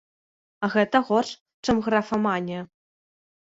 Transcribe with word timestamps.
А 0.67 0.69
гэта 0.75 1.01
горш, 1.09 1.33
чым 1.67 1.83
графаманія. 1.89 2.61